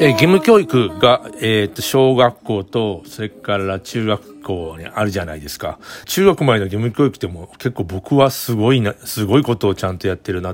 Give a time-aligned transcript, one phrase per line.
[0.00, 5.80] えー義務教育が、えーと、小学校と、それから中学校にあるじゃないですか。
[6.04, 10.52] 中学までの義務教育っても結構僕はすごいな、すごいことをちゃんとやってるな、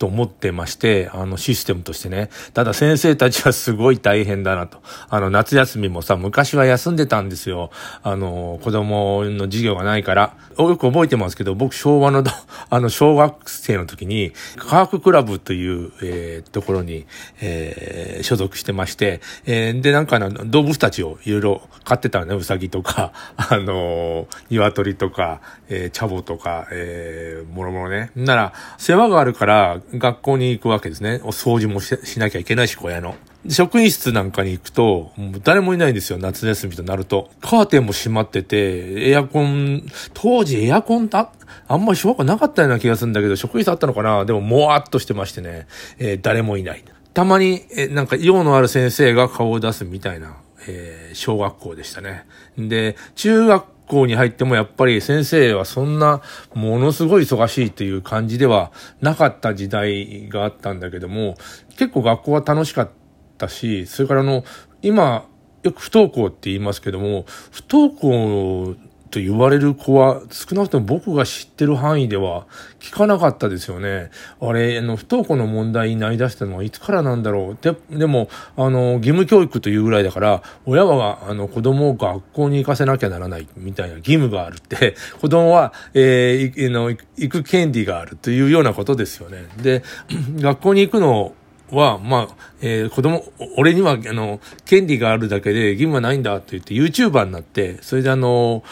[0.00, 2.30] と思ってまして、あの、システムとしてね。
[2.54, 4.78] ただ先生たちはすごい大変だなと。
[5.10, 7.70] あの、夏休みもさ、昔は休んでたんですよ。
[8.02, 10.36] あの、子供の授業がないから。
[10.58, 12.24] よく覚えてますけど、僕昭和の、
[12.70, 17.04] あの、小学生の時に、科学クラブという、えーところに、
[17.42, 28.10] えー所属してまして、えーで、なんか動物たちをいろいろ飼ってたのね、うさぎとか、 あの鶏とか、えーチャボとか、えーもろもろね。
[28.16, 31.20] なら、世話があるから、学校に行くわけですね。
[31.24, 33.16] お掃除もしなきゃいけないし、小屋の。
[33.48, 37.30] 職員室なんかに行くと、もう誰もいないんですよ、夏休みとなると。
[37.40, 41.30] カーテンも閉まってて、エアコン、当時エアコンあ
[41.66, 44.24] あんまり小学校なかったような気がするんだけど、職員室あったのかな？
[44.24, 45.66] でも、もわっとしてましてね、
[45.98, 46.84] えー誰もいない。
[47.14, 50.36] たまに、えーなんか、用のある先生が顔を出すみたいな、
[50.68, 52.26] えー小学校でしたね。
[52.58, 56.22] で、中学校に入ってもやっぱり先生はそんな
[56.54, 61.34] ものすごい忙しいという感じではなかった時代があったんだけども、
[61.70, 62.90] 結構学校は楽しかっ
[63.36, 64.44] たし、それからあの、
[64.82, 65.26] 今、
[65.62, 68.76] よく不登校って言いますけども、不登校
[69.10, 72.46] と言われる子は少なくとも僕が知ってる範囲では
[72.78, 74.10] 聞かなかったですよね。
[74.40, 77.58] あれ、あの、不登校の問題になり出したのはいつからなんだろう？
[77.60, 89.46] で、でも、あの、義務教育というぐらいだから、親は、あの、子供を学校に行かせなきゃならないみたいな義務があるって、 子供は、えーの、行く権利があるというようなことですよね。
[89.62, 89.82] で、
[90.40, 91.34] 学校に行くのを
[91.72, 93.24] は、まあ、えー子供、
[93.56, 98.62] 俺には、あの、権利があるだけで義務はないんだって言って、YouTuber になって、それであの、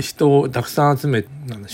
[0.00, 1.24] 人をたくさん集め、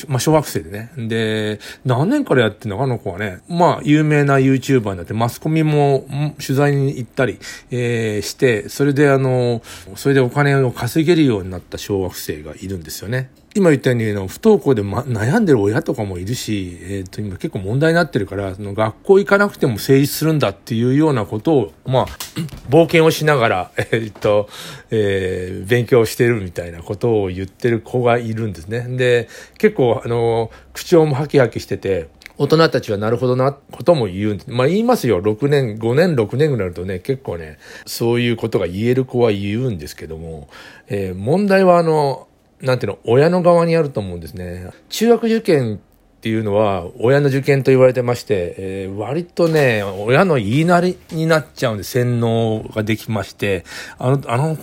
[0.08, 0.90] まあ、小学生でね。
[0.96, 3.40] で、何年からやってんのか、あの子はね。
[3.48, 6.06] まあ、有名な YouTuber になって、マスコミも
[6.44, 7.38] 取材に行ったり、
[7.70, 9.62] えーして、それであの、
[9.96, 13.30] それでお金を稼げるようになった小学生がいるんですよね。
[13.56, 22.06] 今言ったように、不登校で、ま、悩んでる親とかもいるし、えっ、と、今結構問題になってるから、その学校行かなくても成立するんだっていうようなことを、まあ、
[22.68, 24.48] 冒険をしながら、 えっ、と、
[24.90, 28.86] えー勉強してるみたいなことを言ってる子がいるんですね。
[28.96, 34.50] で、結構、あの、口調もハキハキしてて、大人たちはなるほどなことも言うんです。
[34.50, 35.22] まあ言いますよ。
[35.22, 40.48] 6年、5年、6年ぐらいになるとね、結構ね、そういうことが言える子は言うんですけども、
[40.88, 42.26] えー問題はあの、
[42.60, 44.70] なんていうの、親の側にあると思うんですね。
[44.88, 45.80] 中学受験
[46.24, 53.66] っていうのは、親の受験と言われてまして、えー割とね、親の言いなりになっちゃうんで、洗脳ができまして、
[53.98, 54.56] あの、あの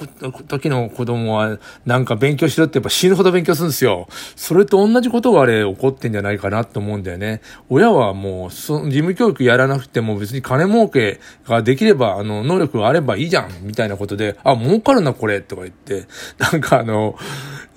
[0.48, 4.08] 時の子供は、なんか勉強しろってやっぱ死ぬほど勉強するんですよ。
[4.36, 7.42] それと同じことがあれ起こってんじゃないかなと思うんだよね。
[7.70, 16.06] 親はもう、その義務教育やらなくても別に金儲けができれば、あの、能力があればいいじゃん、みたいなことで、あ、儲かるな、これ、とか言って、
[16.40, 17.16] なんかあの、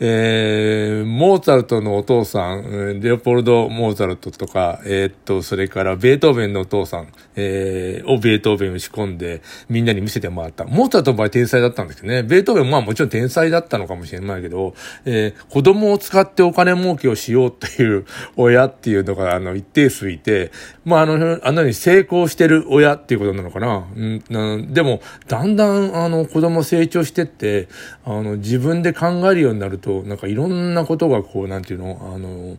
[0.01, 10.65] えー、モーツァルトのお父さん、うんレオポルド・モーツァルトとか、えーっと、それからベートーベンのお父さん、えー、をベートーベンを仕込んで、みんなに見せてもらった。
[10.65, 14.75] モーツァルトの場合天才だったんですけどね、ベートーベンもまあもちろん天才だったのかもしれないけど、
[15.05, 20.53] えー、子供を使ってお金儲けをしようっていう親っていうのが、あの、一定数いて、
[20.85, 23.79] まあ、あの、あのように成功してる親っていうことなのかな。
[23.79, 27.69] ん、うんでも、だんだん、あの、子供成長してって、
[28.05, 32.57] あの、自分で考えるようになると、なんかいろんなことがこう、なんていうの、あの、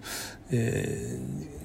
[0.51, 1.55] えー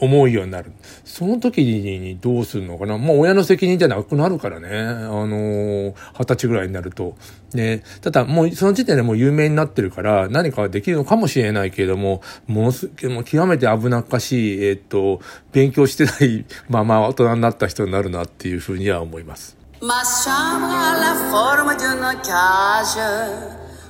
[0.00, 0.72] 思うようになる。
[1.04, 2.98] その時にどうするのかな。
[2.98, 4.68] もう親の責任じゃなくなるからね。
[4.68, 7.16] あのー、二十歳ぐらいになると。
[7.54, 15.20] ね、ただもうその時点でもう有名になってるから何かできるのかもしれないけれども、ものす、もう極めて危なっかしい、えっと、
[15.52, 19.56] 勉強してないまま大人になった人になるなっていうふうには思います。
[19.80, 22.98] Ma chambre a la forme d'une cage.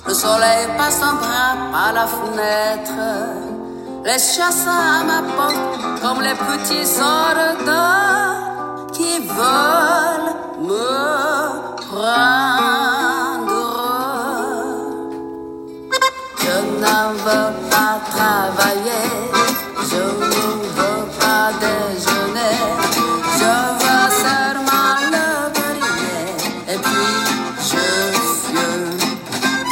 [0.06, 3.53] Le soleil passe en bras par la fenêtre.
[4.06, 8.36] Les chasseurs à ma porte comme les petits soldats
[8.92, 10.90] qui veulent me
[11.78, 12.74] prendre.
[16.38, 19.06] Je n'en veux pas travailler,
[19.90, 20.36] je ne
[20.76, 22.56] veux pas déjeuner,
[23.40, 26.28] je veux seulement le briller
[26.74, 27.14] et puis
[27.70, 27.84] je
[28.44, 28.98] fume.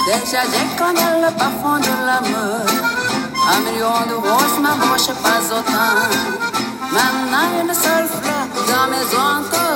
[0.06, 2.64] Déjà j'ai connu le parfum de l'amour,
[3.50, 6.14] Amerikano boş, mən boş bazı otan
[6.94, 8.38] Məndən yeni sərflə,
[8.70, 9.71] qamizon qor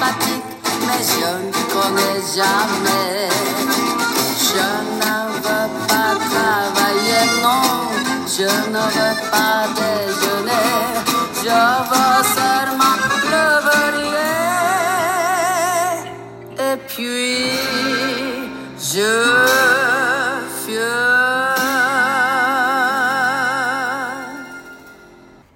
[0.00, 0.48] sympathique,
[0.86, 3.28] mais je ne connais jamais.
[4.48, 4.66] Je
[5.02, 5.14] ne
[5.44, 7.64] veux pas travailler, non,
[8.26, 10.78] je ne veux pas déjeuner.
[11.42, 11.60] Je
[11.90, 12.98] veux seulement
[13.32, 14.44] le briller.
[16.58, 17.50] Et puis,
[18.78, 19.10] je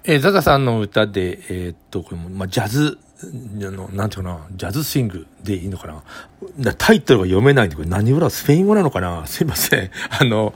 [0.06, 6.74] えーザザさんの歌で、えーっと、これも、まあ、ジャズ、の、なんていうかな、ジャズスイングでいいのかな。
[6.74, 9.26] タイトルが読めないんで、これ何裏スペイン語なのかな？
[9.26, 9.90] すいません。
[10.10, 10.52] あの、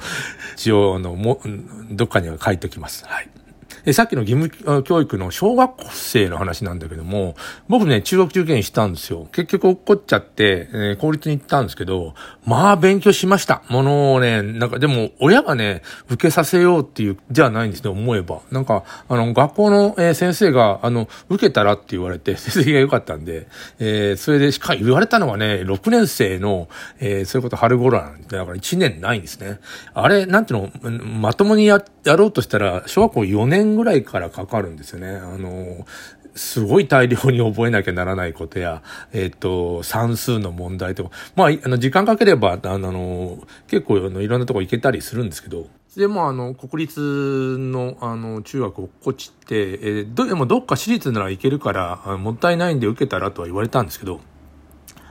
[0.56, 1.40] 一応、あの、も、
[1.90, 3.04] どっかには書いておきます。
[3.06, 3.28] はい。
[3.84, 7.36] えさっきの義務教育の小学生の話なんだけども、
[7.68, 9.28] 僕ね、中学受験したんですよ。
[9.32, 12.14] 結局落っこっちゃって、えー公立に行ったんですけど、
[12.44, 13.62] まあ勉強しました。
[13.68, 18.40] ものをね、なんかでも親がね、受けさせようっていう、じゃないんですね、思えば。
[18.50, 23.46] なんか、あの、学校の、えー先生が、あの、受けたらって言われて、 成績が良かったんで、
[23.78, 26.68] えーそれでしか言われたのがね、6年生の、
[27.00, 29.60] えーそういうこと春頃なんで、だから1年ないんですね。
[29.94, 35.08] あれ、なんていうの、まともにや、やろうとしたら、小学校4年ぐらいからかかるんですよね。
[35.08, 35.86] あの、
[36.34, 38.82] すごい大量に覚えなきゃならないことや、
[39.12, 43.38] えっ、と、算数の問題とか、まあ、あの、時間かければ、あの、
[43.68, 54.20] 結構、あの、いろんなとこ行けたりするんですけど、で、まあ、の、国立の、あの、中学落っこちって、えーど、でもどっか私立なら行けるから、もったいないんで受けたらとは言われたんですけど、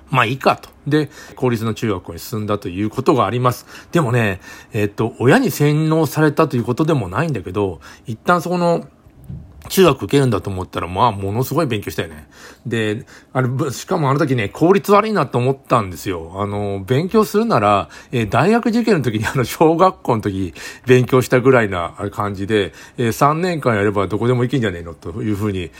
[0.10, 0.70] まあいいかと。
[0.88, 3.66] で、公立の中学校に進んだということがあります。
[3.92, 4.40] でもね、
[4.74, 8.88] えっと、親に洗脳されたということでもないんだけど、一旦そこの、
[9.70, 12.30] 中学受けるんだと思ったら、まあ、ものすごい勉強したよね。
[12.66, 16.34] で、あれ、しかもあの時ね、効率悪いなと思ったんですよ。
[16.38, 20.54] あの、勉強するなら、えー大学受験の時にあの、小学校の時、
[20.86, 24.94] 勉強したぐらいな感じで、えー3年間やればどこでも行けんじゃねえの？
[24.94, 25.72] というふうに、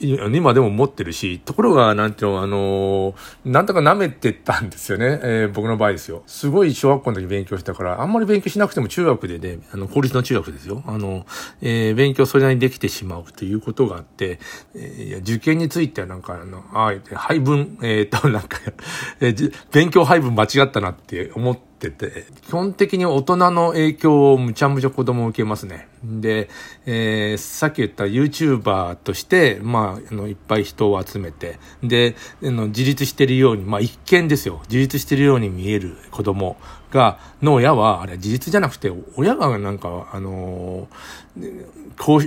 [0.00, 3.14] 今でも持ってるし、ところが、なんていうの、あのー
[3.44, 5.20] なんとか舐めてたんですよね。
[5.22, 6.22] えー僕の場合ですよ。
[6.26, 10.82] すごい小学校の時勉強したから、あんまり勉強しなくても中学でね、あの、公立の中学ですよ。
[10.86, 11.26] あの、
[11.60, 14.38] えー勉強それなりにできてしまうということがあって、
[14.74, 18.58] え受験についてはなんか、あの、ああ、配分、えーっと、なんか、
[19.20, 19.34] え
[19.72, 25.88] 勉強配分間違ったなって思って、ってて、基本的に大人の影響をむちゃむちゃ子供を受けますね。
[26.04, 26.50] で、
[26.84, 34.60] えーさっき言った YouTuber として、まあ、あの、いっぱい人を集めて、で、あの自立してるように、まあ一見ですよ。
[34.68, 36.58] 自立してるように見える子供
[36.90, 41.64] が、の親は、あれ自立じゃなくて、親がなんか、あのー
[41.98, 42.20] こう、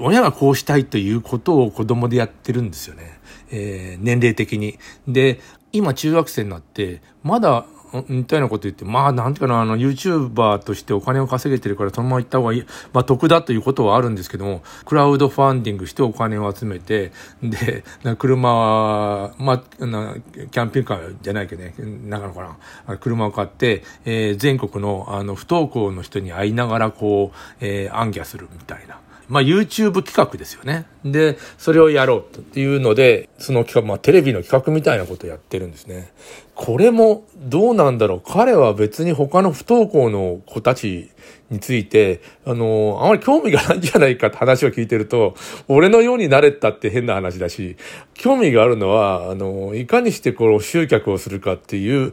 [0.00, 3.18] 親がこうしたいということを子供でやってるんですよね。
[3.50, 4.78] えー年齢的に。
[5.08, 5.40] で、
[5.72, 7.66] 今中学生になって、まだ、
[8.08, 12.64] 似たようなこと言って、まあ、なんていうかな、あの、YouTuber としてお金を稼げてるから、そのまま行った方がいい。
[12.92, 21.74] まあ、得だということはあるんですけども、クラウドファンディングしてお金を集めて、で、な車は、まあ、なキャンピングカーじゃないけどね、
[22.06, 28.98] なかなかな、車を買って、えー全国の、あの、不登校の人に会いながら、こう、えー、暗記するみたいな。
[29.28, 30.86] まあ、YouTube 企画ですよね。
[31.04, 36.12] で、それをやろうっていうので、その企画、まあ、テレビの企画みたいなことをやってるんですね。
[36.54, 38.22] これもどうなんだろう。
[38.24, 41.10] 彼は別に他の不登校の子たち
[41.50, 45.34] について、あの、あまり興味がないんじゃないかって話を聞いてると、
[45.68, 47.76] 俺のようになれたって変な話だし、
[48.14, 52.12] 興味があるのは、あの、いかにしてこの集客をするかっていう、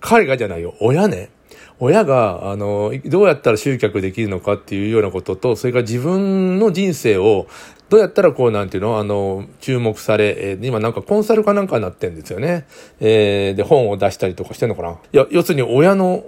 [0.00, 1.30] 彼がじゃないよ、親ね。
[1.80, 7.46] 親が、あの、どうやったら集客できるのかっていうようなことと、それから自分の人生を、
[7.88, 12.66] どうやったらこうなんていうのあの、注目され、えー今なんかコンサルかなんかになってんですよね。
[13.00, 16.22] えーで、本を出したりとかしてんのかないや、要するに親の、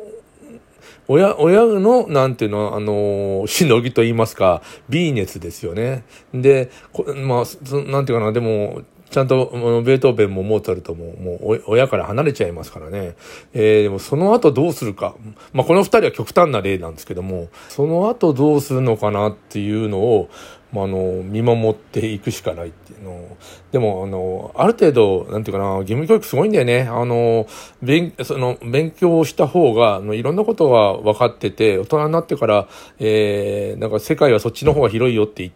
[1.06, 6.04] 親、親の、なんていうの、あの、しのぎと言いますか、ビーネスですよね。
[6.32, 6.70] で、
[7.14, 8.82] まあ、なんていうかな、でも、
[9.12, 9.50] ちゃんと、
[9.84, 13.14] ベートーベンもモーツァルトも、もう、親から離れちゃいますからね。
[13.52, 15.14] えーでも、その後どうするか。
[15.52, 20.30] まあ、この二人は極端な例なんですけども、その後どうするのかなっていうのを、
[20.72, 23.36] まあ、あの、見守っていくしかないっていうの。
[23.72, 26.88] でも、あの、ある程度、なんていうかな、義務教育すごいんだよね。
[26.90, 27.46] あの、
[27.82, 35.50] 勉、その、勉強した方が、あの、いろんなことが分かってて、大人になってから、えー、なんか世界はそっちの方が広いよって言っ